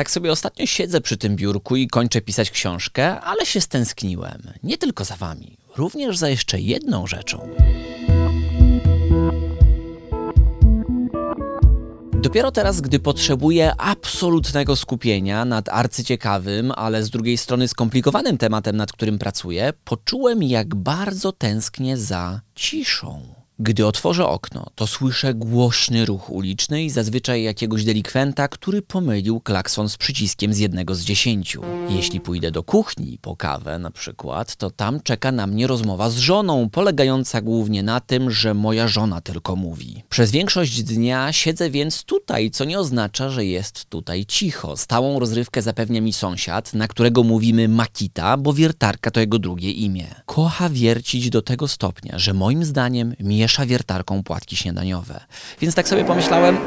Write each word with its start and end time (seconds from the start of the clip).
Tak 0.00 0.10
sobie 0.10 0.32
ostatnio 0.32 0.66
siedzę 0.66 1.00
przy 1.00 1.16
tym 1.16 1.36
biurku 1.36 1.76
i 1.76 1.88
kończę 1.88 2.20
pisać 2.20 2.50
książkę, 2.50 3.20
ale 3.20 3.46
się 3.46 3.60
stęskniłem. 3.60 4.42
Nie 4.62 4.78
tylko 4.78 5.04
za 5.04 5.16
wami, 5.16 5.56
również 5.76 6.18
za 6.18 6.28
jeszcze 6.28 6.60
jedną 6.60 7.06
rzeczą. 7.06 7.48
Dopiero 12.12 12.52
teraz, 12.52 12.80
gdy 12.80 12.98
potrzebuję 13.00 13.72
absolutnego 13.78 14.76
skupienia 14.76 15.44
nad 15.44 15.68
arcyciekawym, 15.68 16.72
ale 16.76 17.04
z 17.04 17.10
drugiej 17.10 17.38
strony 17.38 17.68
skomplikowanym 17.68 18.38
tematem, 18.38 18.76
nad 18.76 18.92
którym 18.92 19.18
pracuję, 19.18 19.72
poczułem, 19.84 20.42
jak 20.42 20.74
bardzo 20.74 21.32
tęsknię 21.32 21.96
za 21.96 22.40
ciszą. 22.54 23.37
Gdy 23.60 23.86
otworzę 23.86 24.26
okno, 24.26 24.66
to 24.74 24.86
słyszę 24.86 25.34
głośny 25.34 26.06
ruch 26.06 26.30
uliczny 26.30 26.84
i 26.84 26.90
zazwyczaj 26.90 27.42
jakiegoś 27.42 27.84
delikwenta, 27.84 28.48
który 28.48 28.82
pomylił 28.82 29.40
klakson 29.40 29.88
z 29.88 29.96
przyciskiem 29.96 30.54
z 30.54 30.58
jednego 30.58 30.94
z 30.94 31.00
dziesięciu. 31.00 31.62
Jeśli 31.88 32.20
pójdę 32.20 32.50
do 32.50 32.62
kuchni 32.62 33.18
po 33.22 33.36
kawę 33.36 33.78
na 33.78 33.90
przykład, 33.90 34.56
to 34.56 34.70
tam 34.70 35.00
czeka 35.00 35.32
na 35.32 35.46
mnie 35.46 35.66
rozmowa 35.66 36.10
z 36.10 36.16
żoną, 36.16 36.70
polegająca 36.70 37.40
głównie 37.40 37.82
na 37.82 38.00
tym, 38.00 38.30
że 38.30 38.54
moja 38.54 38.88
żona 38.88 39.20
tylko 39.20 39.56
mówi. 39.56 40.02
Przez 40.08 40.30
większość 40.30 40.82
dnia 40.82 41.32
siedzę 41.32 41.70
więc 41.70 42.04
tutaj, 42.04 42.50
co 42.50 42.64
nie 42.64 42.78
oznacza, 42.78 43.30
że 43.30 43.44
jest 43.44 43.84
tutaj 43.84 44.26
cicho. 44.26 44.76
Stałą 44.76 45.18
rozrywkę 45.18 45.62
zapewnia 45.62 46.00
mi 46.00 46.12
sąsiad, 46.12 46.74
na 46.74 46.88
którego 46.88 47.22
mówimy 47.22 47.68
Makita, 47.68 48.36
bo 48.36 48.52
wiertarka 48.52 49.10
to 49.10 49.20
jego 49.20 49.38
drugie 49.38 49.70
imię. 49.72 50.06
Kocha 50.26 50.68
wiercić 50.68 51.30
do 51.30 51.42
tego 51.42 51.68
stopnia, 51.68 52.18
że 52.18 52.34
moim 52.34 52.64
zdaniem 52.64 53.14
miesza 53.20 53.47
miesza 53.48 53.66
wiertarką 53.66 54.22
płatki 54.22 54.56
śniadaniowe. 54.56 55.20
Więc 55.60 55.74
tak 55.74 55.88
sobie 55.88 56.04
pomyślałem, 56.04 56.58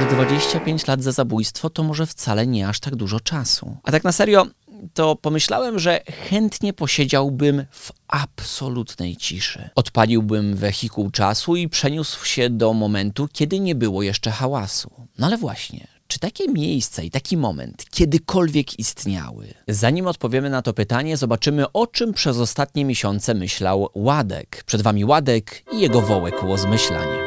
że 0.00 0.06
25 0.16 0.86
lat 0.86 1.02
za 1.02 1.12
zabójstwo 1.12 1.70
to 1.70 1.82
może 1.82 2.06
wcale 2.06 2.46
nie 2.46 2.68
aż 2.68 2.80
tak 2.80 2.96
dużo 2.96 3.20
czasu. 3.20 3.76
A 3.82 3.90
tak 3.90 4.04
na 4.04 4.12
serio, 4.12 4.46
to 4.94 5.16
pomyślałem, 5.16 5.78
że 5.78 6.00
chętnie 6.28 6.72
posiedziałbym 6.72 7.64
w 7.70 7.92
absolutnej 8.08 9.16
ciszy. 9.16 9.70
Odpaliłbym 9.74 10.56
wehikuł 10.56 11.10
czasu 11.10 11.56
i 11.56 11.68
przeniósł 11.68 12.24
się 12.24 12.50
do 12.50 12.72
momentu, 12.72 13.28
kiedy 13.32 13.60
nie 13.60 13.74
było 13.74 14.02
jeszcze 14.02 14.30
hałasu. 14.30 14.90
No 15.18 15.26
ale 15.26 15.36
właśnie, 15.36 15.86
czy 16.10 16.18
takie 16.18 16.48
miejsce 16.48 17.04
i 17.04 17.10
taki 17.10 17.36
moment 17.36 17.84
kiedykolwiek 17.90 18.78
istniały? 18.78 19.46
Zanim 19.68 20.06
odpowiemy 20.06 20.50
na 20.50 20.62
to 20.62 20.72
pytanie, 20.72 21.16
zobaczymy 21.16 21.72
o 21.72 21.86
czym 21.86 22.12
przez 22.12 22.38
ostatnie 22.38 22.84
miesiące 22.84 23.34
myślał 23.34 23.88
Ładek. 23.94 24.64
Przed 24.66 24.82
wami 24.82 25.04
Ładek 25.04 25.62
i 25.72 25.80
jego 25.80 26.00
wołek 26.00 26.44
łozmyślanie. 26.44 27.18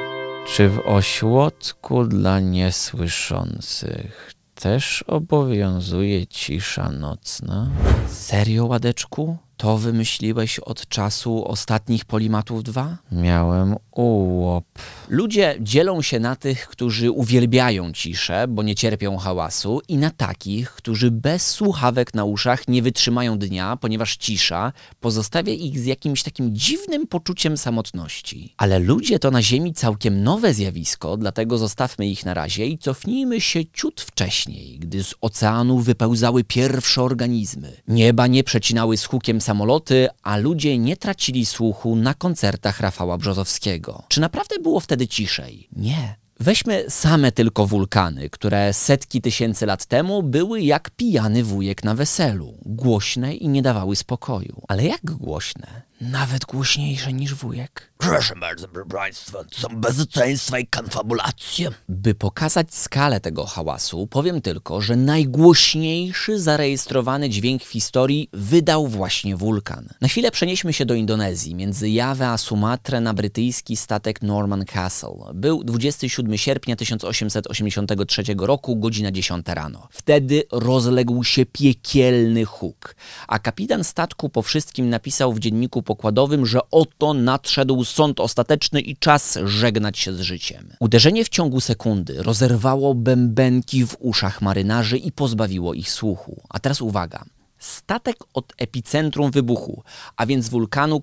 Czy 0.47 0.69
w 0.69 0.79
ośrodku 0.85 2.05
dla 2.05 2.39
niesłyszących 2.39 4.33
też 4.55 5.03
obowiązuje 5.07 6.27
cisza 6.27 6.91
nocna? 6.91 7.69
Serio, 8.07 8.65
Ładeczku? 8.65 9.37
To 9.57 9.77
wymyśliłeś 9.77 10.59
od 10.59 10.87
czasu 10.87 11.47
ostatnich 11.47 12.05
Polimatów 12.05 12.63
2? 12.63 12.97
Miałem 13.11 13.75
ułop. 13.91 14.65
Ludzie 15.09 15.57
dzielą 15.61 16.01
się 16.01 16.19
na 16.19 16.35
tych, 16.35 16.67
którzy 16.67 17.11
uwielbiają 17.11 17.91
ciszę, 17.93 18.45
bo 18.49 18.63
nie 18.63 18.75
cierpią 18.75 19.17
hałasu, 19.17 19.81
i 19.87 19.97
na 19.97 20.09
takich, 20.09 20.71
którzy 20.71 21.11
bez 21.11 21.47
słuchawek 21.47 22.13
na 22.13 22.23
uszach 22.23 22.67
nie 22.67 22.81
wytrzymają 22.81 23.37
dnia, 23.37 23.77
ponieważ 23.77 24.17
cisza 24.17 24.73
pozostawia 24.99 25.53
ich 25.53 25.79
z 25.79 25.85
jakimś 25.85 26.23
takim 26.23 26.55
dziwnym 26.55 27.07
poczuciem 27.07 27.57
samotności. 27.57 28.53
Ale 28.57 28.79
ludzie 28.79 29.19
to 29.19 29.31
na 29.31 29.41
Ziemi 29.41 29.73
całkiem 29.73 30.23
nowe 30.23 30.53
zjawisko, 30.53 31.17
dlatego 31.17 31.57
zostawmy 31.57 32.07
ich 32.07 32.25
na 32.25 32.33
razie 32.33 32.67
i 32.67 32.77
cofnijmy 32.77 33.41
się 33.41 33.59
ciut 33.73 34.01
wcześniej, 34.01 34.79
gdy 34.79 35.03
z 35.03 35.15
oceanu 35.21 35.79
wypełzały 35.79 36.43
pierwsze 36.43 37.03
organizmy. 37.03 37.73
Nieba 37.87 38.27
nie 38.27 38.43
przecinały 38.43 38.97
z 38.97 39.05
hukiem 39.05 39.41
samoloty, 39.53 40.07
a 40.23 40.37
ludzie 40.37 40.77
nie 40.77 40.97
tracili 40.97 41.45
słuchu 41.45 41.95
na 41.95 42.13
koncertach 42.13 42.79
Rafała 42.79 43.17
Brzozowskiego. 43.17 44.03
Czy 44.07 44.21
naprawdę 44.21 44.59
było 44.59 44.79
wtedy 44.79 45.07
ciszej? 45.07 45.67
Nie. 45.75 46.15
Weźmy 46.39 46.85
same 46.89 47.31
tylko 47.31 47.67
wulkany, 47.67 48.29
które 48.29 48.73
setki 48.73 49.21
tysięcy 49.21 49.65
lat 49.65 49.85
temu 49.85 50.23
były 50.23 50.61
jak 50.61 50.89
pijany 50.89 51.43
wujek 51.43 51.83
na 51.83 51.95
weselu, 51.95 52.53
głośne 52.65 53.35
i 53.35 53.47
nie 53.47 53.61
dawały 53.61 53.95
spokoju. 53.95 54.61
Ale 54.67 54.83
jak 54.83 55.01
głośne? 55.05 55.81
Nawet 56.01 56.45
głośniejsze 56.45 57.13
niż 57.13 57.33
wujek. 57.33 57.92
Proszę 58.09 58.35
bardzo, 58.35 58.67
proszę 58.67 58.89
Państwa, 58.89 59.39
są 59.51 59.67
bezeceństwa 59.69 60.59
i 60.59 60.67
konfabulacje. 60.67 61.69
By 61.89 62.15
pokazać 62.15 62.75
skalę 62.75 63.19
tego 63.19 63.45
hałasu, 63.45 64.07
powiem 64.07 64.41
tylko, 64.41 64.81
że 64.81 64.95
najgłośniejszy 64.95 66.39
zarejestrowany 66.39 67.29
dźwięk 67.29 67.63
w 67.63 67.71
historii 67.71 68.29
wydał 68.33 68.87
właśnie 68.87 69.35
wulkan. 69.35 69.89
Na 70.01 70.07
chwilę 70.07 70.31
przenieśmy 70.31 70.73
się 70.73 70.85
do 70.85 70.93
Indonezji, 70.93 71.55
między 71.55 71.89
Jawę 71.89 72.29
a 72.29 72.37
Sumatrę 72.37 73.01
na 73.01 73.13
brytyjski 73.13 73.75
statek 73.75 74.21
Norman 74.21 74.65
Castle. 74.65 75.31
Był 75.33 75.63
27 75.63 76.37
sierpnia 76.37 76.75
1883 76.75 78.23
roku, 78.37 78.75
godzina 78.75 79.11
10 79.11 79.45
rano. 79.47 79.87
Wtedy 79.91 80.43
rozległ 80.51 81.23
się 81.23 81.45
piekielny 81.45 82.45
huk, 82.45 82.95
a 83.27 83.39
kapitan 83.39 83.83
statku 83.83 84.29
po 84.29 84.41
wszystkim 84.41 84.89
napisał 84.89 85.33
w 85.33 85.39
dzienniku 85.39 85.83
pokładowym, 85.83 86.45
że 86.45 86.59
oto 86.71 87.13
nadszedł 87.13 87.83
sąd 87.93 88.19
ostateczny 88.19 88.81
i 88.81 88.97
czas 88.97 89.39
żegnać 89.45 89.99
się 89.99 90.13
z 90.13 90.19
życiem. 90.19 90.73
Uderzenie 90.79 91.25
w 91.25 91.29
ciągu 91.29 91.59
sekundy 91.59 92.23
rozerwało 92.23 92.95
bębenki 92.95 93.85
w 93.85 93.95
uszach 93.99 94.41
marynarzy 94.41 94.97
i 94.97 95.11
pozbawiło 95.11 95.73
ich 95.73 95.91
słuchu. 95.91 96.41
A 96.49 96.59
teraz 96.59 96.81
uwaga. 96.81 97.25
Statek 97.57 98.17
od 98.33 98.53
epicentrum 98.57 99.31
wybuchu, 99.31 99.83
a 100.17 100.25
więc 100.25 100.49
wulkanu 100.49 101.01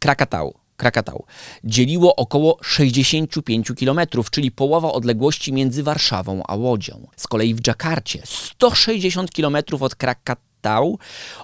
Krakatau, 0.00 0.54
Krakatał, 0.76 1.24
dzieliło 1.64 2.16
około 2.16 2.58
65 2.62 3.72
km, 3.80 4.00
czyli 4.30 4.50
połowa 4.50 4.92
odległości 4.92 5.52
między 5.52 5.82
Warszawą 5.82 6.42
a 6.48 6.54
Łodzią. 6.54 7.06
Z 7.16 7.26
kolei 7.26 7.54
w 7.54 7.60
Dżakarcie 7.60 8.22
160 8.24 9.30
km 9.30 9.56
od 9.80 9.94
Krakatau 9.94 10.53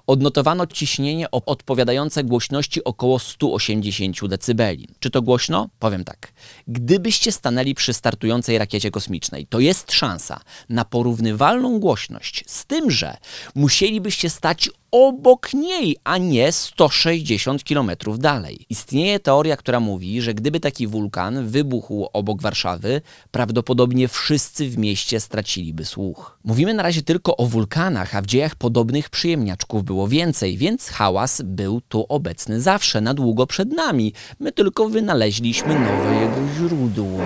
odnotowano 0.07 0.67
ciśnienie 0.67 1.31
odpowiadające 1.31 2.25
głośności 2.25 2.85
około 2.85 3.19
180 3.19 4.17
dB. 4.27 4.77
Czy 5.01 5.11
to 5.11 5.23
głośno? 5.23 5.69
Powiem 5.79 6.05
tak. 6.05 6.33
Gdybyście 6.69 7.33
stanęli 7.33 7.75
przy 7.75 7.93
startującej 7.93 8.59
rakiecie 8.59 8.91
kosmicznej, 8.91 9.47
to 9.47 9.61
jest 9.61 9.93
szansa 9.93 10.41
na 10.69 10.85
porównywalną 10.85 11.81
głośność, 11.81 12.45
z 12.47 12.67
tym, 12.67 12.91
że 12.91 13.17
musielibyście 13.55 14.31
stać 14.31 14.71
obok 14.91 15.55
niej, 15.55 15.97
a 16.05 16.19
nie 16.19 16.53
160 16.53 17.65
km 17.65 17.91
dalej. 18.19 18.67
Istnieje 18.69 19.21
teoria, 19.21 19.57
która 19.57 19.81
mówi, 19.81 20.23
że 20.23 20.35
gdyby 20.35 20.61
taki 20.61 20.87
wulkan 20.87 21.47
wybuchł 21.49 22.09
obok 22.13 22.43
Warszawy, 22.43 23.01
prawdopodobnie 23.31 24.09
wszyscy 24.09 24.69
w 24.71 24.79
mieście 24.79 25.21
straciliby 25.21 25.85
słuch. 25.85 26.39
Mówimy 26.45 26.75
na 26.75 26.83
razie 26.83 27.03
tylko 27.03 27.37
o 27.37 27.47
wulkanach, 27.47 28.15
a 28.15 28.23
w 28.23 28.27
dziejach 28.27 28.55
podobnych 28.55 29.11
przyjemniaczków 29.11 29.85
było 29.85 30.09
więcej, 30.09 30.57
więc 30.57 30.89
hałas 30.89 31.43
był 31.45 31.81
tu 31.81 32.07
obecny 32.09 32.61
zawsze, 32.61 33.01
na 33.01 33.15
długo 33.15 33.47
przed 33.47 33.73
nami. 33.73 34.13
My 34.41 34.53
tylko 34.53 34.89
wynaleźliśmy 34.89 35.75
nowe 35.75 36.15
jego 36.21 36.55
źródło 36.57 37.21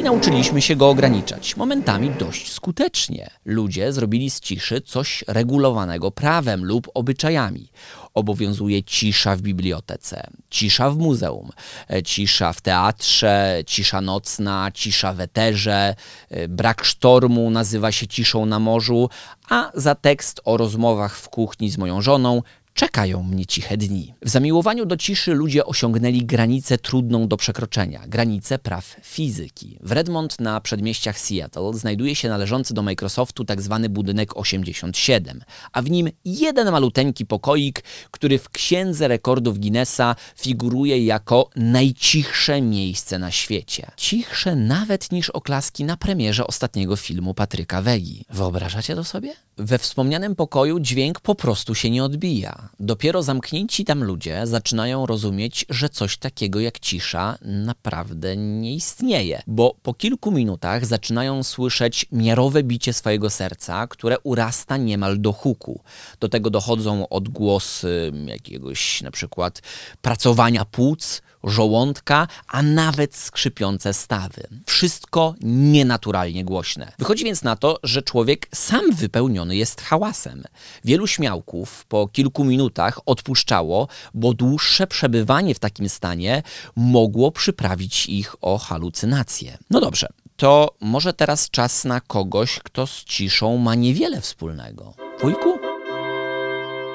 i 0.00 0.02
nauczyliśmy 0.02 0.62
się 0.62 0.76
go 0.76 0.90
ograniczać, 0.90 1.56
momentami 1.56 2.10
dość 2.10 2.52
skutecznie. 2.52 3.30
Ludzie 3.44 3.92
zrobili 3.92 4.30
z 4.30 4.40
ciszy 4.40 4.80
coś 4.80 5.24
regulowanego 5.28 6.10
prawem 6.10 6.64
lub 6.64 6.90
obyczajami. 6.94 7.70
Obowiązuje 8.14 8.82
cisza 8.82 9.36
w 9.36 9.40
bibliotece, 9.40 10.26
cisza 10.50 10.90
w 10.90 10.98
muzeum, 10.98 11.50
e, 11.90 12.02
cisza 12.02 12.52
w 12.52 12.60
teatrze, 12.60 13.62
cisza 13.66 14.00
nocna, 14.00 14.70
cisza 14.74 15.12
w 15.12 15.20
eterze, 15.20 15.94
e, 16.30 16.48
brak 16.48 16.84
sztormu 16.84 17.50
nazywa 17.50 17.92
się 17.92 18.06
ciszą 18.06 18.46
na 18.46 18.58
morzu, 18.58 19.10
a 19.48 19.70
za 19.74 19.94
tekst 19.94 20.40
o 20.44 20.56
rozmowach 20.56 21.16
w 21.16 21.28
kuchni 21.28 21.70
z 21.70 21.78
moją 21.78 22.02
żoną 22.02 22.42
Czekają 22.74 23.22
mnie 23.22 23.46
ciche 23.46 23.76
dni. 23.76 24.14
W 24.22 24.28
zamiłowaniu 24.28 24.86
do 24.86 24.96
ciszy 24.96 25.34
ludzie 25.34 25.66
osiągnęli 25.66 26.24
granicę 26.24 26.78
trudną 26.78 27.28
do 27.28 27.36
przekroczenia, 27.36 28.02
granicę 28.06 28.58
praw 28.58 28.96
fizyki. 29.02 29.78
W 29.82 29.92
Redmond 29.92 30.40
na 30.40 30.60
przedmieściach 30.60 31.18
Seattle 31.18 31.74
znajduje 31.74 32.14
się 32.14 32.28
należący 32.28 32.74
do 32.74 32.82
Microsoftu 32.82 33.44
tzw. 33.44 33.78
Tak 33.82 33.92
budynek 33.92 34.36
87, 34.36 35.40
a 35.72 35.82
w 35.82 35.90
nim 35.90 36.10
jeden 36.24 36.70
maluteńki 36.70 37.26
pokoik, 37.26 37.82
który 38.10 38.38
w 38.38 38.50
księdze 38.50 39.08
rekordów 39.08 39.58
Guinnessa 39.58 40.16
figuruje 40.36 41.04
jako 41.04 41.50
najcichsze 41.56 42.60
miejsce 42.60 43.18
na 43.18 43.30
świecie. 43.30 43.90
Cichsze 43.96 44.56
nawet 44.56 45.12
niż 45.12 45.30
oklaski 45.30 45.84
na 45.84 45.96
premierze 45.96 46.46
ostatniego 46.46 46.96
filmu 46.96 47.34
Patryka 47.34 47.82
Wegi. 47.82 48.24
Wyobrażacie 48.30 48.94
to 48.94 49.04
sobie? 49.04 49.32
We 49.56 49.78
wspomnianym 49.78 50.36
pokoju 50.36 50.80
dźwięk 50.80 51.20
po 51.20 51.34
prostu 51.34 51.74
się 51.74 51.90
nie 51.90 52.04
odbija. 52.04 52.59
Dopiero 52.80 53.22
zamknięci 53.22 53.84
tam 53.84 54.04
ludzie 54.04 54.46
zaczynają 54.46 55.06
rozumieć, 55.06 55.66
że 55.68 55.88
coś 55.88 56.18
takiego 56.18 56.60
jak 56.60 56.78
cisza 56.78 57.38
naprawdę 57.42 58.36
nie 58.36 58.74
istnieje, 58.74 59.42
bo 59.46 59.74
po 59.82 59.94
kilku 59.94 60.30
minutach 60.30 60.86
zaczynają 60.86 61.42
słyszeć 61.42 62.06
miarowe 62.12 62.62
bicie 62.62 62.92
swojego 62.92 63.30
serca, 63.30 63.86
które 63.86 64.18
urasta 64.18 64.76
niemal 64.76 65.20
do 65.20 65.32
huku. 65.32 65.80
Do 66.20 66.28
tego 66.28 66.50
dochodzą 66.50 67.08
odgłosy 67.08 68.12
jakiegoś 68.26 69.02
na 69.02 69.10
przykład 69.10 69.62
pracowania 70.02 70.64
płuc, 70.64 71.22
żołądka, 71.44 72.28
a 72.48 72.62
nawet 72.62 73.16
skrzypiące 73.16 73.94
stawy. 73.94 74.42
Wszystko 74.66 75.34
nienaturalnie 75.40 76.44
głośne. 76.44 76.92
Wychodzi 76.98 77.24
więc 77.24 77.42
na 77.42 77.56
to, 77.56 77.78
że 77.82 78.02
człowiek 78.02 78.48
sam 78.54 78.92
wypełniony 78.92 79.56
jest 79.56 79.80
hałasem. 79.80 80.44
Wielu 80.84 81.06
śmiałków 81.06 81.84
po 81.84 82.08
kilku 82.08 82.44
minutach 82.44 83.00
odpuszczało, 83.06 83.88
bo 84.14 84.34
dłuższe 84.34 84.86
przebywanie 84.86 85.54
w 85.54 85.58
takim 85.58 85.88
stanie 85.88 86.42
mogło 86.76 87.32
przyprawić 87.32 88.06
ich 88.06 88.36
o 88.40 88.58
halucynacje. 88.58 89.58
No 89.70 89.80
dobrze, 89.80 90.08
to 90.36 90.74
może 90.80 91.12
teraz 91.12 91.50
czas 91.50 91.84
na 91.84 92.00
kogoś, 92.00 92.58
kto 92.58 92.86
z 92.86 93.04
ciszą 93.04 93.56
ma 93.56 93.74
niewiele 93.74 94.20
wspólnego. 94.20 94.94
Wujku? 95.22 95.59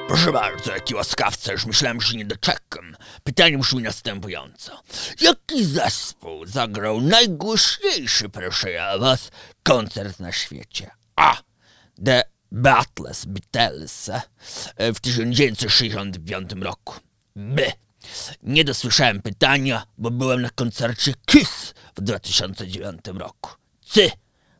Proszę 0.08 0.32
bardzo, 0.32 0.72
jaki 0.72 0.94
łaskawca, 0.94 1.52
już 1.52 1.66
myślałem, 1.66 2.00
że 2.00 2.16
nie 2.16 2.24
doczekam. 2.24 2.96
Pytanie 3.24 3.58
brzmi 3.58 3.82
następująco. 3.82 4.82
Jaki 5.20 5.64
zespół 5.64 6.46
zagrał 6.46 7.00
najgłośniejszy, 7.00 8.28
proszę 8.28 8.70
ja 8.70 8.98
was, 8.98 9.30
koncert 9.62 10.20
na 10.20 10.32
świecie? 10.32 10.90
A. 11.16 11.36
The 12.04 12.22
Beatles, 12.52 13.24
Beatles 13.24 14.10
e, 14.76 14.92
w 14.92 15.00
1965 15.00 16.52
roku. 16.60 16.94
B. 17.36 17.72
Nie 18.42 18.64
dosłyszałem 18.64 19.22
pytania, 19.22 19.86
bo 19.98 20.10
byłem 20.10 20.42
na 20.42 20.50
koncercie 20.50 21.14
Kiss 21.26 21.74
w 21.96 22.00
2009 22.00 23.00
roku. 23.14 23.50
C. 23.86 24.00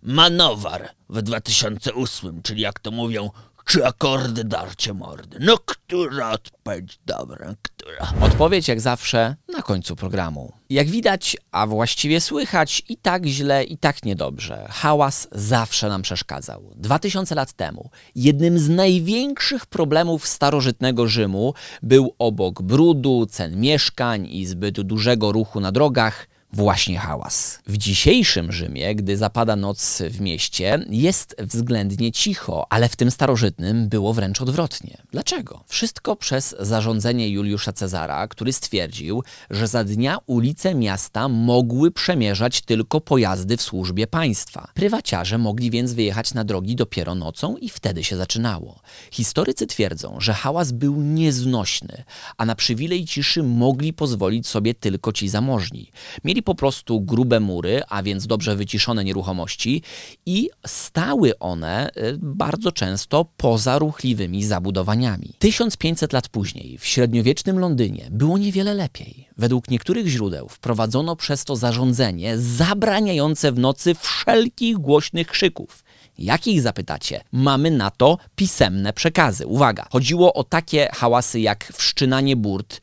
Manowar 0.03 0.91
w 1.09 1.23
2008, 1.23 2.43
czyli 2.43 2.63
jak 2.63 2.81
to 2.81 2.91
mówią, 2.91 3.31
czy 3.67 3.87
akordy 3.87 4.45
darcie 4.45 4.95
mordy. 4.95 5.39
No, 5.41 5.59
która 5.59 6.31
odpowiedź 6.31 6.99
dobra, 7.07 7.55
która? 7.63 8.13
Odpowiedź 8.21 8.69
jak 8.69 8.81
zawsze 8.81 9.37
na 9.57 9.63
końcu 9.63 9.97
programu. 9.97 10.53
Jak 10.71 10.89
widać, 10.89 11.37
a 11.53 11.67
właściwie 11.67 12.21
słychać, 12.21 12.83
i 12.89 12.97
tak 12.97 13.27
źle, 13.27 13.65
i 13.65 13.79
tak 13.79 14.05
niedobrze. 14.05 14.67
Hałas 14.71 15.29
zawsze 15.33 15.89
nam 15.89 16.03
przeszkadzał. 16.03 16.73
Dwa 16.77 16.99
tysiące 16.99 17.35
lat 17.35 17.53
temu 17.53 17.91
jednym 18.15 18.59
z 18.59 18.69
największych 18.69 19.67
problemów 19.67 20.27
starożytnego 20.27 21.09
Rzymu 21.09 21.55
był 21.83 22.15
obok 22.19 22.63
brudu, 22.63 23.27
cen 23.31 23.61
mieszkań 23.61 24.27
i 24.31 24.47
zbyt 24.47 24.81
dużego 24.81 25.33
ruchu 25.33 25.61
na 25.61 25.73
drogach 25.73 26.27
właśnie 26.57 26.99
hałas. 26.99 27.59
W 27.67 27.77
dzisiejszym 27.77 28.53
Rzymie, 28.53 28.95
gdy 28.95 29.17
zapada 29.17 29.57
noc 29.57 30.03
w 30.11 30.21
mieście, 30.21 30.85
jest 30.91 31.37
względnie 31.39 32.13
cicho, 32.13 32.67
ale 32.71 32.89
w 32.89 32.97
tym 32.97 33.11
starożytnym 33.11 33.89
było 33.89 34.13
wręcz 34.13 34.43
odwrotnie. 34.43 34.99
Dlaczego? 35.13 35.65
Wszystko 35.67 36.17
przez 36.17 36.57
zarządzenie 36.61 37.29
Juliusza 37.29 37.73
Cezara, 37.73 38.29
który 38.29 38.53
stwierdził, 38.53 39.23
że 39.51 39.69
za 39.69 39.85
dnia 39.85 40.19
ulice 40.27 40.75
miasta 40.75 41.29
mogły 41.29 41.91
przemierzać 41.91 42.61
tylko 42.61 43.01
pojazdy 43.01 43.57
w 43.57 43.63
służbie 43.63 44.07
państwa. 44.07 44.69
Prywaciarze 44.75 45.39
mogli 45.39 45.71
więc 45.71 45.93
wyjechać 45.93 46.35
na 46.35 46.45
drogi 46.45 46.77
dopiero 46.77 47.15
nocą 47.15 47.57
i 47.57 47.69
wtedy 47.69 48.05
się 48.05 48.17
zaczynało. 48.17 48.81
Historycy 49.11 49.67
twierdzą, 49.67 50.17
że 50.21 50.33
hałas 50.35 50.73
był 50.73 51.03
nieznośny, 51.03 52.05
a 52.37 52.45
na 52.45 52.55
przywilej 52.55 53.05
ciszy 53.05 53.43
mogli 53.43 53.93
pozwolić 53.93 54.47
sobie 54.47 54.75
tylko 54.75 55.13
ci 55.13 55.29
zamożni. 55.29 55.91
Mieli 56.25 56.43
po 56.47 56.55
prostu 56.55 57.01
grube 57.01 57.41
mury, 57.41 57.83
a 57.89 58.03
więc 58.03 58.27
dobrze 58.27 58.57
wyciszone 58.57 59.05
nieruchomości 59.05 59.83
i 60.27 60.51
stały 60.67 61.39
one 61.39 61.91
y, 61.97 62.19
bardzo 62.23 62.73
często 62.73 63.27
poza 63.37 63.79
ruchliwymi 63.79 64.45
zabudowaniami. 64.45 65.33
1500 65.39 66.13
lat 66.13 66.29
później, 66.29 66.79
w 66.79 66.87
średniowiecznym 66.87 67.59
Londynie, 67.59 68.09
było 68.11 68.39
niewiele 68.39 68.75
lepiej. 68.75 69.29
Według 69.39 69.71
niektórych 69.71 70.07
źródeł 70.07 70.49
wprowadzono 70.49 71.17
przez 71.17 71.45
to 71.45 71.57
zarządzenie 71.57 72.39
zabraniające 72.39 73.53
w 73.53 73.59
nocy 73.59 73.95
wszelkich 73.95 74.79
głośnych 74.79 75.27
krzyków. 75.27 75.85
Jakich 76.19 76.63
zapytacie? 76.63 77.21
Mamy 77.33 77.71
na 77.71 77.91
to 77.91 78.19
pisemne 78.37 78.93
przekazy. 78.93 79.47
Uwaga, 79.47 79.87
chodziło 79.91 80.35
o 80.35 80.45
takie 80.45 80.89
hałasy 80.95 81.41
jak 81.41 81.73
wszczynanie 81.73 82.37
burt, 82.37 82.81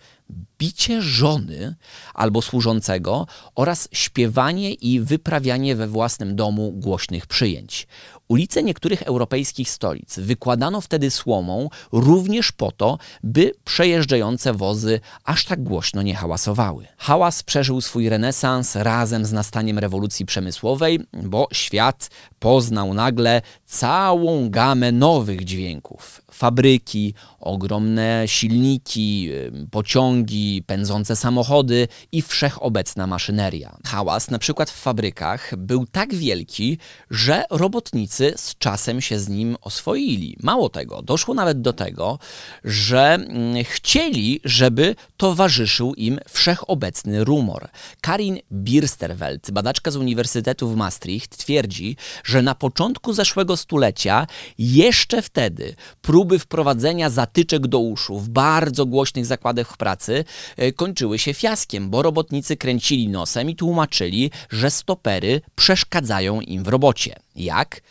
bicie 0.60 1.02
żony 1.02 1.76
albo 2.14 2.42
służącego 2.42 3.28
oraz 3.56 3.90
śpiewanie 3.92 4.74
i 4.74 5.00
wyprawianie 5.00 5.76
we 5.76 5.88
własnym 5.88 6.36
domu 6.36 6.72
głośnych 6.72 7.28
przyjęć. 7.28 7.88
Ulice 8.34 8.64
niektórych 8.64 9.02
europejskich 9.02 9.70
stolic 9.70 10.20
wykładano 10.20 10.82
wtedy 10.82 11.12
słomą 11.12 11.70
również 11.92 12.52
po 12.52 12.72
to, 12.72 12.98
by 13.24 13.52
przejeżdżające 13.66 14.54
wozy 14.54 15.00
aż 15.24 15.46
tak 15.46 15.64
głośno 15.64 16.02
nie 16.02 16.16
hałasowały. 16.16 16.88
Hałas 16.98 17.44
przeżył 17.44 17.82
swój 17.82 18.10
renesans 18.10 18.76
razem 18.76 19.26
z 19.26 19.32
nastaniem 19.32 19.80
rewolucji 19.80 20.26
przemysłowej, 20.26 21.00
bo 21.24 21.48
świat 21.52 22.10
poznał 22.40 22.94
nagle 22.94 23.42
całą 23.66 24.50
gamę 24.50 24.92
nowych 24.92 25.46
dźwięków. 25.46 26.22
Fabryki, 26.32 27.14
ogromne 27.40 28.24
silniki, 28.26 29.30
pociągi, 29.72 30.64
pędzące 30.68 31.16
samochody 31.16 31.88
i 32.12 32.22
wszechobecna 32.22 33.08
maszyneria. 33.08 33.78
Hałas 33.86 34.32
na 34.32 34.40
przykład 34.40 34.70
w 34.70 34.82
fabrykach 34.82 35.56
był 35.58 35.86
tak 35.86 36.16
wielki, 36.16 36.78
że 37.10 37.44
robotnicy 37.50 38.23
z 38.36 38.56
czasem 38.58 39.02
się 39.02 39.20
z 39.20 39.30
nim 39.30 39.58
oswoili. 39.62 40.38
Mało 40.44 40.70
tego, 40.70 41.02
doszło 41.02 41.34
nawet 41.34 41.62
do 41.62 41.74
tego, 41.74 42.20
że 42.64 43.14
mm, 43.14 43.64
chcieli, 43.64 44.42
żeby 44.44 44.96
towarzyszył 45.18 45.94
im 45.94 46.20
wszechobecny 46.30 47.24
rumor. 47.24 47.70
Karin 48.02 48.40
Birsterwelt, 48.52 49.52
badaczka 49.52 49.92
z 49.92 49.96
Uniwersytetu 49.96 50.70
w 50.70 50.76
Maastricht, 50.76 51.38
twierdzi, 51.38 51.96
że 52.24 52.42
na 52.42 52.56
początku 52.56 53.14
zeszłego 53.14 53.58
stulecia, 53.58 54.28
jeszcze 54.58 55.22
wtedy, 55.22 55.76
próby 56.02 56.40
wprowadzenia 56.40 57.10
zatyczek 57.10 57.68
do 57.68 57.80
uszu 57.80 58.20
w 58.20 58.30
bardzo 58.30 58.86
głośnych 58.86 59.26
zakładach 59.26 59.78
pracy 59.78 60.26
e, 60.58 60.72
kończyły 60.72 61.20
się 61.20 61.34
fiaskiem, 61.34 61.90
bo 61.90 62.02
robotnicy 62.02 62.58
kręcili 62.58 63.08
nosem 63.08 63.50
i 63.50 63.56
tłumaczyli, 63.56 64.32
że 64.50 64.72
stopery 64.72 65.42
przeszkadzają 65.56 66.42
im 66.42 66.64
w 66.64 66.68
robocie. 66.68 67.16
Jak? 67.36 67.82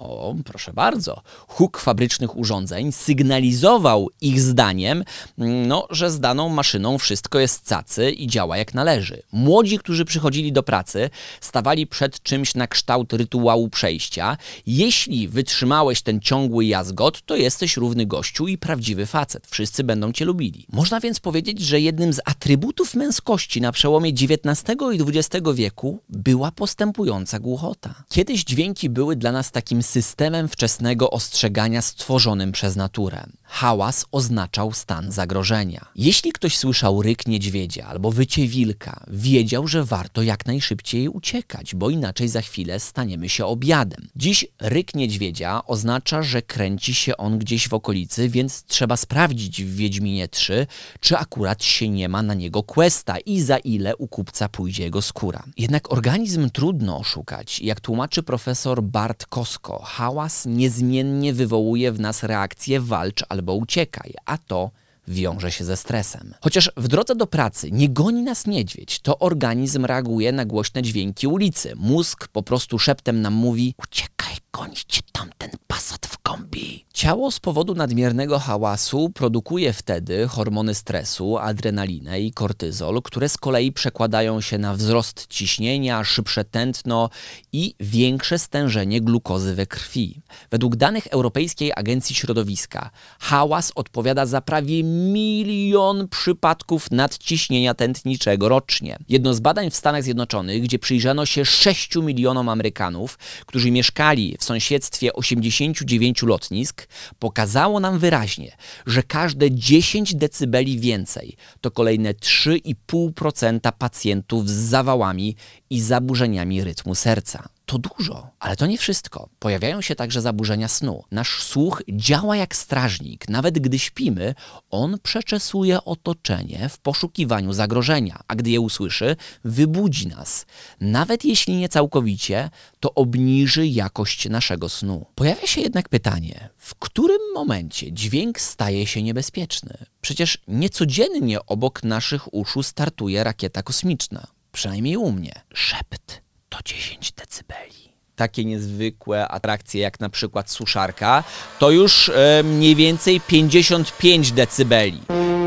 O, 0.00 0.34
proszę 0.44 0.72
bardzo. 0.72 1.22
Huk 1.48 1.78
fabrycznych 1.78 2.36
urządzeń 2.36 2.92
sygnalizował 2.92 4.08
ich 4.20 4.40
zdaniem, 4.40 5.04
no, 5.38 5.86
że 5.90 6.10
z 6.10 6.20
daną 6.20 6.48
maszyną 6.48 6.98
wszystko 6.98 7.38
jest 7.38 7.68
cacy 7.68 8.10
i 8.10 8.26
działa 8.26 8.56
jak 8.56 8.74
należy. 8.74 9.22
Młodzi, 9.32 9.78
którzy 9.78 10.04
przychodzili 10.04 10.52
do 10.52 10.62
pracy, 10.62 11.10
stawali 11.40 11.86
przed 11.86 12.22
czymś 12.22 12.54
na 12.54 12.66
kształt 12.66 13.12
rytuału 13.12 13.68
przejścia. 13.68 14.36
Jeśli 14.66 15.28
wytrzymałeś 15.28 16.02
ten 16.02 16.20
ciągły 16.20 16.64
jazgot, 16.64 17.22
to 17.26 17.36
jesteś 17.36 17.76
równy 17.76 18.06
gościu 18.06 18.48
i 18.48 18.58
prawdziwy 18.58 19.06
facet. 19.06 19.46
Wszyscy 19.50 19.84
będą 19.84 20.12
cię 20.12 20.24
lubili. 20.24 20.66
Można 20.72 21.00
więc 21.00 21.20
powiedzieć, 21.20 21.60
że 21.60 21.80
jednym 21.80 22.12
z 22.12 22.20
atrybutów 22.24 22.94
męskości 22.94 23.60
na 23.60 23.72
przełomie 23.72 24.10
XIX 24.10 24.76
i 24.92 25.18
XX 25.18 25.46
wieku 25.54 25.98
była 26.08 26.52
postępująca 26.52 27.38
głuchota. 27.38 27.94
Kiedyś 28.08 28.44
dźwięki 28.44 28.90
były 28.90 29.16
dla 29.16 29.32
nas 29.32 29.50
takim 29.50 29.82
systemem 29.90 30.48
wczesnego 30.48 31.10
ostrzegania 31.10 31.82
stworzonym 31.82 32.52
przez 32.52 32.76
naturę. 32.76 33.26
Hałas 33.52 34.06
oznaczał 34.12 34.72
stan 34.72 35.12
zagrożenia. 35.12 35.86
Jeśli 35.96 36.32
ktoś 36.32 36.56
słyszał 36.56 37.02
ryk 37.02 37.26
niedźwiedzia 37.26 37.86
albo 37.86 38.10
wycie 38.10 38.46
wilka, 38.46 39.04
wiedział, 39.08 39.68
że 39.68 39.84
warto 39.84 40.22
jak 40.22 40.46
najszybciej 40.46 41.08
uciekać, 41.08 41.74
bo 41.74 41.90
inaczej 41.90 42.28
za 42.28 42.42
chwilę 42.42 42.80
staniemy 42.80 43.28
się 43.28 43.46
obiadem. 43.46 44.08
Dziś 44.16 44.46
ryk 44.60 44.94
niedźwiedzia 44.94 45.62
oznacza, 45.66 46.22
że 46.22 46.42
kręci 46.42 46.94
się 46.94 47.16
on 47.16 47.38
gdzieś 47.38 47.68
w 47.68 47.74
okolicy, 47.74 48.28
więc 48.28 48.64
trzeba 48.64 48.96
sprawdzić 48.96 49.64
w 49.64 49.76
Wiedźminie 49.76 50.28
3, 50.28 50.66
czy 51.00 51.16
akurat 51.16 51.64
się 51.64 51.88
nie 51.88 52.08
ma 52.08 52.22
na 52.22 52.34
niego 52.34 52.62
questa 52.62 53.18
i 53.18 53.40
za 53.40 53.58
ile 53.58 53.96
u 53.96 54.08
kupca 54.08 54.48
pójdzie 54.48 54.82
jego 54.82 55.02
skóra. 55.02 55.42
Jednak 55.56 55.92
organizm 55.92 56.50
trudno 56.50 56.98
oszukać. 56.98 57.60
Jak 57.60 57.80
tłumaczy 57.80 58.22
profesor 58.22 58.82
Bart 58.82 59.26
Kosko, 59.26 59.82
hałas 59.84 60.46
niezmiennie 60.46 61.32
wywołuje 61.32 61.92
w 61.92 62.00
nas 62.00 62.22
reakcję 62.22 62.80
walcz 62.80 63.22
albo 63.28 63.39
uciekaj, 63.48 64.14
a 64.24 64.38
to 64.38 64.70
wiąże 65.08 65.52
się 65.52 65.64
ze 65.64 65.76
stresem. 65.76 66.34
Chociaż 66.40 66.72
w 66.76 66.88
drodze 66.88 67.14
do 67.14 67.26
pracy 67.26 67.70
nie 67.72 67.88
goni 67.88 68.22
nas 68.22 68.46
niedźwiedź, 68.46 69.00
to 69.00 69.18
organizm 69.18 69.84
reaguje 69.84 70.32
na 70.32 70.44
głośne 70.44 70.82
dźwięki 70.82 71.26
ulicy. 71.26 71.72
Mózg 71.76 72.28
po 72.28 72.42
prostu 72.42 72.78
szeptem 72.78 73.20
nam 73.20 73.34
mówi: 73.34 73.74
Uciekaj, 73.78 74.10
goni 74.52 74.76
cię 74.88 75.00
tamten 75.12 75.50
pasat 75.66 76.06
w 76.06 76.18
kombi. 76.18 76.84
Ciało 76.92 77.30
z 77.30 77.40
powodu 77.40 77.74
nadmiernego 77.74 78.38
hałasu 78.38 79.10
produkuje 79.10 79.72
wtedy 79.72 80.28
hormony 80.28 80.74
stresu, 80.74 81.38
adrenalinę 81.38 82.20
i 82.20 82.32
kortyzol, 82.32 83.02
które 83.02 83.28
z 83.28 83.36
kolei 83.36 83.72
przekładają 83.72 84.40
się 84.40 84.58
na 84.58 84.74
wzrost 84.74 85.26
ciśnienia, 85.26 86.04
szybsze 86.04 86.44
tętno 86.44 87.10
i 87.52 87.74
większe 87.80 88.38
stężenie 88.38 89.00
glukozy 89.00 89.54
we 89.54 89.66
krwi. 89.66 90.22
Według 90.50 90.76
danych 90.76 91.06
Europejskiej 91.06 91.72
Agencji 91.76 92.14
Środowiska 92.14 92.90
hałas 93.20 93.72
odpowiada 93.74 94.26
za 94.26 94.40
prawie 94.40 94.84
milion 94.84 96.08
przypadków 96.08 96.90
nadciśnienia 96.90 97.74
tętniczego 97.74 98.48
rocznie. 98.48 98.98
Jedno 99.08 99.34
z 99.34 99.40
badań 99.40 99.70
w 99.70 99.76
Stanach 99.76 100.02
Zjednoczonych, 100.02 100.62
gdzie 100.62 100.78
przyjrzano 100.78 101.26
się 101.26 101.44
6 101.44 101.96
milionom 101.96 102.48
Amerykanów, 102.48 103.18
którzy 103.46 103.70
mieszkali 103.70 104.36
w 104.40 104.44
sąsiedztwie 104.44 105.12
89 105.12 106.22
lotnisk, 106.22 106.86
pokazało 107.18 107.80
nam 107.80 107.98
wyraźnie, 107.98 108.56
że 108.86 109.02
każde 109.02 109.50
10 109.50 110.14
decybeli 110.14 110.78
więcej 110.78 111.36
to 111.60 111.70
kolejne 111.70 112.14
3,5% 112.14 113.72
pacjentów 113.78 114.48
z 114.48 114.52
zawałami 114.52 115.36
i 115.70 115.80
zaburzeniami 115.80 116.64
rytmu 116.64 116.94
serca. 116.94 117.48
To 117.70 117.78
dużo, 117.78 118.30
ale 118.38 118.56
to 118.56 118.66
nie 118.66 118.78
wszystko. 118.78 119.28
Pojawiają 119.38 119.80
się 119.80 119.94
także 119.94 120.20
zaburzenia 120.20 120.68
snu. 120.68 121.04
Nasz 121.10 121.42
słuch 121.42 121.82
działa 121.88 122.36
jak 122.36 122.56
strażnik. 122.56 123.28
Nawet 123.28 123.58
gdy 123.58 123.78
śpimy, 123.78 124.34
on 124.70 124.98
przeczesuje 125.02 125.84
otoczenie 125.84 126.68
w 126.68 126.78
poszukiwaniu 126.78 127.52
zagrożenia, 127.52 128.20
a 128.28 128.34
gdy 128.34 128.50
je 128.50 128.60
usłyszy, 128.60 129.16
wybudzi 129.44 130.06
nas. 130.06 130.46
Nawet 130.80 131.24
jeśli 131.24 131.56
nie 131.56 131.68
całkowicie, 131.68 132.50
to 132.80 132.94
obniży 132.94 133.66
jakość 133.66 134.28
naszego 134.28 134.68
snu. 134.68 135.06
Pojawia 135.14 135.46
się 135.46 135.60
jednak 135.60 135.88
pytanie, 135.88 136.48
w 136.56 136.74
którym 136.74 137.20
momencie 137.34 137.92
dźwięk 137.92 138.40
staje 138.40 138.86
się 138.86 139.02
niebezpieczny? 139.02 139.74
Przecież 140.00 140.38
niecodziennie 140.48 141.46
obok 141.46 141.82
naszych 141.82 142.34
uszu 142.34 142.62
startuje 142.62 143.24
rakieta 143.24 143.62
kosmiczna. 143.62 144.26
Przynajmniej 144.52 144.96
u 144.96 145.12
mnie. 145.12 145.32
Szept 145.54 146.29
to 146.50 146.58
10 146.62 147.12
decybeli. 147.16 147.89
Takie 148.16 148.44
niezwykłe 148.44 149.28
atrakcje 149.28 149.80
jak 149.80 150.00
na 150.00 150.08
przykład 150.08 150.50
suszarka 150.50 151.24
to 151.58 151.70
już 151.70 152.08
e, 152.08 152.42
mniej 152.42 152.76
więcej 152.76 153.20
55 153.20 154.32
decybeli. 154.32 155.00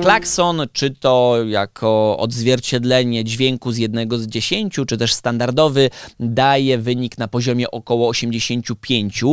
Klakson, 0.03 0.61
czy 0.73 0.91
to 0.91 1.35
jako 1.45 2.17
odzwierciedlenie 2.17 3.23
dźwięku 3.23 3.71
z 3.71 3.77
jednego 3.77 4.19
z 4.19 4.27
dziesięciu, 4.27 4.85
czy 4.85 4.97
też 4.97 5.13
standardowy, 5.13 5.89
daje 6.19 6.77
wynik 6.77 7.17
na 7.17 7.27
poziomie 7.27 7.71
około 7.71 8.09
85, 8.09 9.23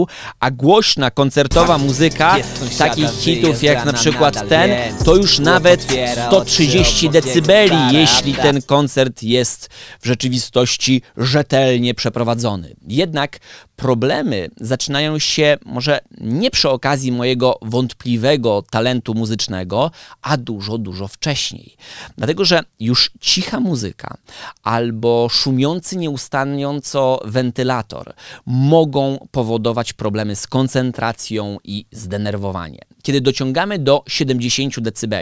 a 0.41 0.51
głośna 0.51 1.11
koncertowa 1.11 1.79
muzyka 1.79 2.37
takich 2.79 3.11
hitów 3.11 3.63
jak 3.63 3.85
na 3.85 3.93
przykład 3.93 4.49
ten, 4.49 4.95
to 5.05 5.17
już 5.17 5.39
nawet 5.39 5.87
130 6.27 7.11
decybeli, 7.11 7.77
jeśli 7.93 8.35
ten 8.35 8.63
koncert 8.63 9.23
jest 9.23 9.69
w 10.01 10.07
rzeczywistości 10.07 11.03
rzetelnie 11.17 11.95
przeprowadzony. 11.95 12.75
Jednak 12.89 13.30
back. 13.31 13.41
Problemy 13.81 14.49
zaczynają 14.57 15.19
się 15.19 15.59
może 15.65 16.01
nie 16.21 16.51
przy 16.51 16.69
okazji 16.69 17.13
mojego 17.13 17.59
wątpliwego 17.63 18.63
talentu 18.71 19.15
muzycznego, 19.15 19.91
a 20.23 20.37
dużo, 20.37 20.79
dużo 20.79 21.09
wcześniej. 21.09 21.77
Dlatego, 22.19 22.45
że 22.45 22.63
już 22.81 23.11
cicha 23.21 23.61
muzyka 23.61 24.17
albo 24.63 25.29
szumiący 25.31 25.97
nieustająco 25.97 27.21
wentylator 27.25 28.15
mogą 28.47 29.27
powodować 29.31 29.93
problemy 29.93 30.37
z 30.37 30.47
koncentracją 30.47 31.59
i 31.65 31.87
zdenerwowaniem 31.93 32.91
kiedy 33.03 33.21
dociągamy 33.21 33.79
do 33.79 34.05
70 34.09 34.81
dB. 34.81 35.17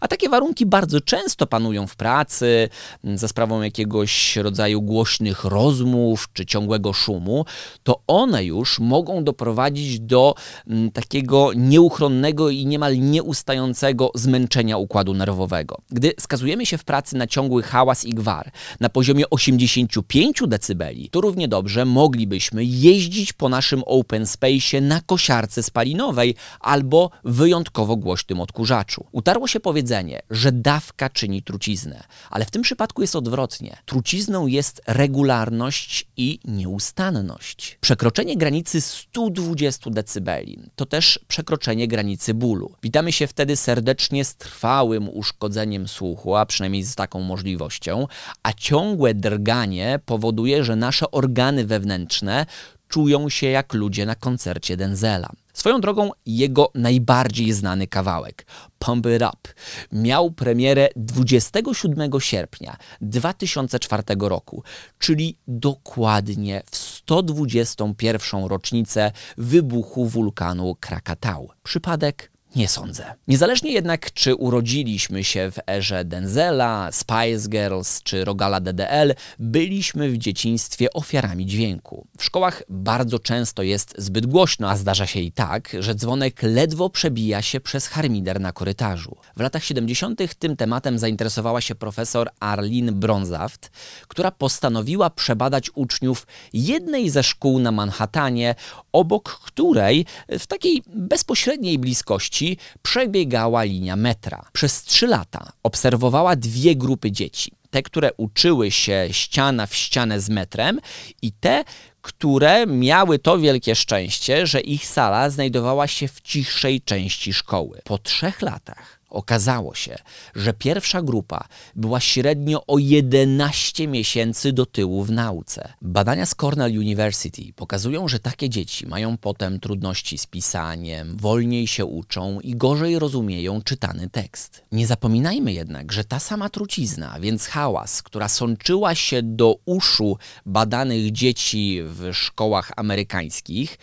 A 0.00 0.08
takie 0.08 0.28
warunki 0.28 0.66
bardzo 0.66 1.00
często 1.00 1.46
panują 1.46 1.86
w 1.86 1.96
pracy, 1.96 2.68
za 3.14 3.28
sprawą 3.28 3.62
jakiegoś 3.62 4.36
rodzaju 4.36 4.82
głośnych 4.82 5.44
rozmów 5.44 6.28
czy 6.32 6.46
ciągłego 6.46 6.92
szumu, 6.92 7.44
to 7.82 8.01
one 8.06 8.44
już 8.44 8.78
mogą 8.78 9.24
doprowadzić 9.24 10.00
do 10.00 10.34
mm, 10.66 10.90
takiego 10.90 11.50
nieuchronnego 11.56 12.50
i 12.50 12.66
niemal 12.66 12.98
nieustającego 12.98 14.10
zmęczenia 14.14 14.76
układu 14.76 15.14
nerwowego. 15.14 15.78
Gdy 15.90 16.12
skazujemy 16.20 16.66
się 16.66 16.78
w 16.78 16.84
pracy 16.84 17.16
na 17.16 17.26
ciągły 17.26 17.62
hałas 17.62 18.04
i 18.04 18.10
gwar 18.10 18.52
na 18.80 18.88
poziomie 18.88 19.30
85 19.30 20.42
dB, 20.46 20.84
to 21.10 21.20
równie 21.20 21.48
dobrze 21.48 21.84
moglibyśmy 21.84 22.64
jeździć 22.64 23.32
po 23.32 23.48
naszym 23.48 23.82
open 23.86 24.26
space 24.26 24.80
na 24.80 25.00
kosiarce 25.00 25.62
spalinowej 25.62 26.34
albo 26.60 27.10
wyjątkowo 27.24 27.96
głośnym 27.96 28.40
odkurzaczu. 28.40 29.06
Utarło 29.12 29.48
się 29.48 29.60
powiedzenie, 29.60 30.22
że 30.30 30.52
dawka 30.52 31.10
czyni 31.10 31.42
truciznę, 31.42 32.04
ale 32.30 32.44
w 32.44 32.50
tym 32.50 32.62
przypadku 32.62 33.02
jest 33.02 33.16
odwrotnie. 33.16 33.76
Trucizną 33.84 34.46
jest 34.46 34.82
regularność 34.86 36.06
i 36.16 36.38
nieustanność. 36.44 37.78
Przekroczenie 37.92 38.36
granicy 38.36 38.80
120 38.80 39.90
dB 39.90 40.30
to 40.76 40.86
też 40.86 41.20
przekroczenie 41.28 41.88
granicy 41.88 42.34
bólu. 42.34 42.72
Witamy 42.82 43.12
się 43.12 43.26
wtedy 43.26 43.56
serdecznie 43.56 44.24
z 44.24 44.34
trwałym 44.34 45.08
uszkodzeniem 45.08 45.88
słuchu, 45.88 46.36
a 46.36 46.46
przynajmniej 46.46 46.82
z 46.82 46.94
taką 46.94 47.20
możliwością, 47.20 48.06
a 48.42 48.52
ciągłe 48.52 49.14
drganie 49.14 50.00
powoduje, 50.06 50.64
że 50.64 50.76
nasze 50.76 51.10
organy 51.10 51.66
wewnętrzne 51.66 52.46
czują 52.92 53.28
się 53.28 53.46
jak 53.46 53.74
ludzie 53.74 54.06
na 54.06 54.14
koncercie 54.14 54.76
Denzela. 54.76 55.28
Swoją 55.52 55.80
drogą 55.80 56.10
jego 56.26 56.70
najbardziej 56.74 57.52
znany 57.52 57.86
kawałek, 57.86 58.46
Pump 58.78 59.06
It 59.16 59.22
Up, 59.22 59.54
miał 59.92 60.30
premierę 60.30 60.88
27 60.96 62.20
sierpnia 62.20 62.76
2004 63.00 64.02
roku, 64.20 64.62
czyli 64.98 65.38
dokładnie 65.48 66.62
w 66.70 66.76
121. 66.76 68.44
rocznicę 68.44 69.12
wybuchu 69.38 70.06
wulkanu 70.06 70.76
Krakatau. 70.80 71.50
Przypadek? 71.62 72.31
Nie 72.56 72.68
sądzę. 72.68 73.14
Niezależnie 73.28 73.72
jednak, 73.72 74.12
czy 74.12 74.34
urodziliśmy 74.34 75.24
się 75.24 75.50
w 75.50 75.58
erze 75.70 76.04
Denzela, 76.04 76.88
Spice 76.92 77.48
Girls 77.48 78.02
czy 78.02 78.24
Rogala 78.24 78.60
DDL, 78.60 79.14
byliśmy 79.38 80.10
w 80.10 80.18
dzieciństwie 80.18 80.92
ofiarami 80.92 81.46
dźwięku. 81.46 82.06
W 82.18 82.24
szkołach 82.24 82.62
bardzo 82.68 83.18
często 83.18 83.62
jest 83.62 83.94
zbyt 83.98 84.26
głośno, 84.26 84.70
a 84.70 84.76
zdarza 84.76 85.06
się 85.06 85.20
i 85.20 85.32
tak, 85.32 85.76
że 85.78 85.94
dzwonek 85.94 86.42
ledwo 86.42 86.90
przebija 86.90 87.42
się 87.42 87.60
przez 87.60 87.86
harmider 87.86 88.40
na 88.40 88.52
korytarzu. 88.52 89.16
W 89.36 89.40
latach 89.40 89.64
70. 89.64 90.38
tym 90.38 90.56
tematem 90.56 90.98
zainteresowała 90.98 91.60
się 91.60 91.74
profesor 91.74 92.30
Arlene 92.40 92.92
Bronzaft, 92.92 93.70
która 94.08 94.30
postanowiła 94.30 95.10
przebadać 95.10 95.70
uczniów 95.74 96.26
jednej 96.52 97.10
ze 97.10 97.22
szkół 97.22 97.58
na 97.58 97.72
Manhattanie, 97.72 98.54
obok 98.92 99.40
której 99.44 100.06
w 100.28 100.46
takiej 100.46 100.82
bezpośredniej 100.86 101.78
bliskości 101.78 102.56
przebiegała 102.82 103.62
linia 103.62 103.96
metra. 103.96 104.44
Przez 104.52 104.84
trzy 104.84 105.06
lata 105.06 105.52
obserwowała 105.62 106.36
dwie 106.36 106.76
grupy 106.76 107.12
dzieci. 107.12 107.52
Te, 107.70 107.82
które 107.82 108.10
uczyły 108.16 108.70
się 108.70 109.08
ściana 109.10 109.66
w 109.66 109.74
ścianę 109.74 110.20
z 110.20 110.28
metrem 110.28 110.80
i 111.22 111.32
te, 111.32 111.64
które 112.02 112.66
miały 112.66 113.18
to 113.18 113.38
wielkie 113.38 113.74
szczęście, 113.74 114.46
że 114.46 114.60
ich 114.60 114.86
sala 114.86 115.30
znajdowała 115.30 115.86
się 115.86 116.08
w 116.08 116.20
cichszej 116.20 116.80
części 116.80 117.32
szkoły. 117.32 117.80
Po 117.84 117.98
trzech 117.98 118.42
latach 118.42 119.01
Okazało 119.12 119.74
się, 119.74 119.96
że 120.34 120.52
pierwsza 120.52 121.02
grupa 121.02 121.48
była 121.74 122.00
średnio 122.00 122.66
o 122.66 122.78
11 122.78 123.88
miesięcy 123.88 124.52
do 124.52 124.66
tyłu 124.66 125.04
w 125.04 125.10
nauce. 125.10 125.72
Badania 125.82 126.26
z 126.26 126.34
Cornell 126.34 126.78
University 126.78 127.52
pokazują, 127.56 128.08
że 128.08 128.18
takie 128.18 128.48
dzieci 128.48 128.86
mają 128.86 129.16
potem 129.16 129.60
trudności 129.60 130.18
z 130.18 130.26
pisaniem, 130.26 131.16
wolniej 131.16 131.66
się 131.66 131.84
uczą 131.84 132.40
i 132.40 132.56
gorzej 132.56 132.98
rozumieją 132.98 133.62
czytany 133.62 134.10
tekst. 134.10 134.62
Nie 134.72 134.86
zapominajmy 134.86 135.52
jednak, 135.52 135.92
że 135.92 136.04
ta 136.04 136.18
sama 136.18 136.48
trucizna, 136.48 137.20
więc 137.20 137.46
hałas, 137.46 138.02
która 138.02 138.28
sączyła 138.28 138.94
się 138.94 139.22
do 139.22 139.56
uszu 139.64 140.16
badanych 140.46 141.12
dzieci 141.12 141.80
w 141.84 142.10
szkołach 142.12 142.72
amerykańskich, 142.76 143.78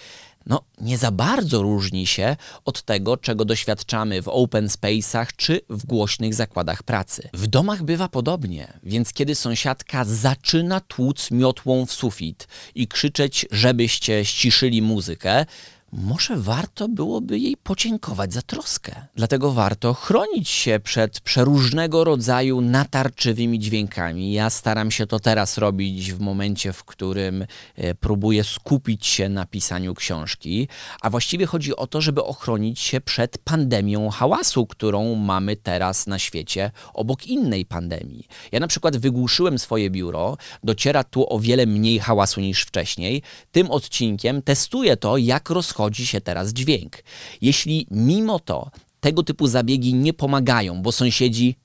no 0.49 0.61
nie 0.81 0.97
za 0.97 1.11
bardzo 1.11 1.61
różni 1.61 2.07
się 2.07 2.35
od 2.65 2.81
tego, 2.81 3.17
czego 3.17 3.45
doświadczamy 3.45 4.21
w 4.21 4.27
open 4.27 4.67
space'ach 4.67 5.27
czy 5.35 5.61
w 5.69 5.85
głośnych 5.85 6.33
zakładach 6.33 6.83
pracy. 6.83 7.29
W 7.33 7.47
domach 7.47 7.83
bywa 7.83 8.07
podobnie, 8.07 8.73
więc 8.83 9.13
kiedy 9.13 9.35
sąsiadka 9.35 10.05
zaczyna 10.05 10.79
tłuc 10.79 11.31
miotłą 11.31 11.85
w 11.85 11.91
sufit 11.91 12.47
i 12.75 12.87
krzyczeć, 12.87 13.45
żebyście 13.51 14.25
ściszyli 14.25 14.81
muzykę, 14.81 15.45
może 15.91 16.37
warto 16.37 16.87
byłoby 16.87 17.39
jej 17.39 17.57
podziękować 17.57 18.33
za 18.33 18.41
troskę. 18.41 18.95
Dlatego 19.15 19.51
warto 19.51 19.93
chronić 19.93 20.49
się 20.49 20.79
przed 20.83 21.19
przeróżnego 21.19 22.03
rodzaju 22.03 22.61
natarczywymi 22.61 23.59
dźwiękami. 23.59 24.33
Ja 24.33 24.49
staram 24.49 24.91
się 24.91 25.07
to 25.07 25.19
teraz 25.19 25.57
robić 25.57 26.13
w 26.13 26.19
momencie, 26.19 26.73
w 26.73 26.83
którym 26.83 27.45
e, 27.75 27.95
próbuję 27.95 28.43
skupić 28.43 29.07
się 29.07 29.29
na 29.29 29.45
pisaniu 29.45 29.93
książki, 29.93 30.67
a 31.01 31.09
właściwie 31.09 31.45
chodzi 31.45 31.75
o 31.75 31.87
to, 31.87 32.01
żeby 32.01 32.23
ochronić 32.23 32.79
się 32.79 33.01
przed 33.01 33.37
pandemią 33.37 34.09
hałasu, 34.09 34.65
którą 34.65 35.15
mamy 35.15 35.55
teraz 35.55 36.07
na 36.07 36.19
świecie 36.19 36.71
obok 36.93 37.27
innej 37.27 37.65
pandemii. 37.65 38.27
Ja 38.51 38.59
na 38.59 38.67
przykład 38.67 38.97
wygłuszyłem 38.97 39.59
swoje 39.59 39.89
biuro, 39.89 40.37
dociera 40.63 41.03
tu 41.03 41.33
o 41.33 41.39
wiele 41.39 41.65
mniej 41.65 41.99
hałasu 41.99 42.41
niż 42.41 42.61
wcześniej. 42.61 43.21
Tym 43.51 43.71
odcinkiem 43.71 44.41
testuję 44.41 44.97
to, 44.97 45.17
jak 45.17 45.49
rozchodzi 45.79 46.05
się 46.05 46.21
teraz 46.21 46.53
dźwięk. 46.53 47.03
Jeśli 47.41 47.87
mimo 47.91 48.39
to 48.39 48.71
tego 48.99 49.23
typu 49.23 49.47
zabiegi 49.47 49.93
nie 49.93 50.13
pomagają, 50.13 50.81
bo 50.81 50.91
sąsiedzi 50.91 51.55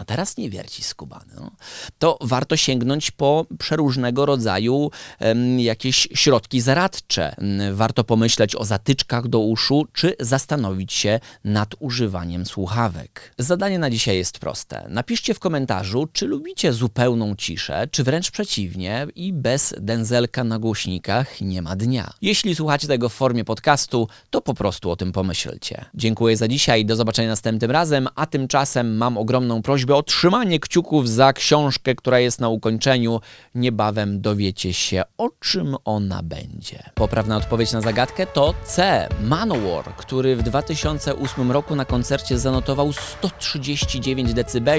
a 0.00 0.04
teraz 0.04 0.36
nie 0.36 0.50
wierci 0.50 0.82
skubany, 0.82 1.32
no, 1.36 1.50
to 1.98 2.18
warto 2.20 2.56
sięgnąć 2.56 3.10
po 3.10 3.46
przeróżnego 3.58 4.26
rodzaju 4.26 4.90
em, 5.18 5.60
jakieś 5.60 6.08
środki 6.14 6.60
zaradcze. 6.60 7.36
Mm, 7.36 7.76
Warto 7.76 8.04
pomyśleć 8.04 8.56
o 8.56 8.64
zatyczkach 8.64 9.28
do 9.28 9.38
uszu, 9.38 9.86
czy 9.92 10.16
zastanowić 10.20 10.92
się 10.92 11.20
nad 11.44 11.74
używaniem 11.78 12.46
słuchawek. 12.46 13.34
Zadanie 13.38 13.78
na 13.78 13.90
dzisiaj 13.90 14.16
jest 14.16 14.38
proste. 14.38 14.86
Napiszcie 14.88 15.34
w 15.34 15.38
komentarzu, 15.38 16.08
czy 16.12 16.26
lubicie 16.26 16.72
zupełną 16.72 17.36
ciszę, 17.36 17.88
czy 17.90 18.04
wręcz 18.04 18.30
przeciwnie 18.30 19.06
i 19.14 19.32
bez 19.32 19.74
dęzelka 19.80 20.44
na 20.44 20.58
głośnikach 20.58 21.40
nie 21.40 21.62
ma 21.62 21.76
dnia. 21.76 22.10
Jeśli 22.22 22.54
słuchacie 22.54 22.88
tego 22.88 23.08
w 23.08 23.14
formie 23.14 23.44
podcastu, 23.44 24.08
to 24.30 24.40
po 24.40 24.54
prostu 24.54 24.90
o 24.90 24.96
tym 24.96 25.12
pomyślcie. 25.12 25.84
Dziękuję 25.94 26.36
za 26.36 26.48
dzisiaj, 26.48 26.84
do 26.84 26.96
zobaczenia 26.96 27.28
następnym 27.28 27.70
razem, 27.70 28.08
a 28.14 28.26
tymczasem 28.26 28.96
mam 28.96 29.18
ogromną 29.18 29.62
prośbę 29.62 29.89
o 29.96 30.02
trzymanie 30.02 30.60
kciuków 30.60 31.08
za 31.08 31.32
książkę, 31.32 31.94
która 31.94 32.18
jest 32.18 32.40
na 32.40 32.48
ukończeniu. 32.48 33.20
Niebawem 33.54 34.20
dowiecie 34.20 34.74
się, 34.74 35.02
o 35.18 35.30
czym 35.40 35.76
ona 35.84 36.22
będzie. 36.22 36.82
Poprawna 36.94 37.36
odpowiedź 37.36 37.72
na 37.72 37.80
zagadkę 37.80 38.26
to 38.26 38.54
C. 38.64 39.08
Manowar, 39.22 39.84
który 39.96 40.36
w 40.36 40.42
2008 40.42 41.52
roku 41.52 41.76
na 41.76 41.84
koncercie 41.84 42.38
zanotował 42.38 42.92
139 42.92 44.34
dB, 44.34 44.70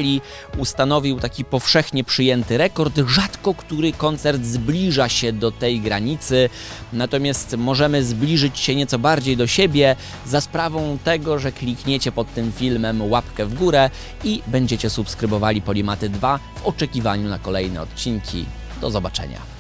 ustanowił 0.57 1.19
taki 1.19 1.45
powszechnie 1.45 2.03
przyjęty 2.03 2.57
rekord. 2.57 2.99
Rzadko 3.07 3.53
który 3.53 3.91
koncert 3.93 4.43
zbliża 4.43 5.09
się 5.09 5.33
do 5.33 5.51
tej 5.51 5.79
granicy, 5.79 6.49
natomiast 6.93 7.57
możemy 7.57 8.03
zbliżyć 8.03 8.59
się 8.59 8.75
nieco 8.75 8.99
bardziej 8.99 9.37
do 9.37 9.47
siebie 9.47 9.95
za 10.25 10.41
sprawą 10.41 10.97
tego, 11.03 11.39
że 11.39 11.51
klikniecie 11.51 12.11
pod 12.11 12.33
tym 12.33 12.51
filmem 12.51 13.11
łapkę 13.11 13.45
w 13.45 13.53
górę 13.53 13.89
i 14.23 14.41
będziecie 14.47 14.89
subskrybowali 14.91 15.61
Polimaty 15.61 16.09
2 16.09 16.39
w 16.55 16.65
oczekiwaniu 16.65 17.29
na 17.29 17.39
kolejne 17.39 17.81
odcinki. 17.81 18.45
Do 18.81 18.91
zobaczenia. 18.91 19.50